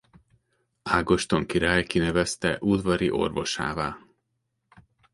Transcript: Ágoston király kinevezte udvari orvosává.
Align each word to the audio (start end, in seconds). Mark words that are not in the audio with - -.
Ágoston 0.83 1.45
király 1.45 1.83
kinevezte 1.83 2.57
udvari 2.59 3.09
orvosává. 3.09 3.97